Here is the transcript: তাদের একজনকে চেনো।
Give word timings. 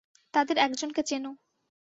তাদের 0.33 0.57
একজনকে 0.57 1.01
চেনো। 1.03 1.31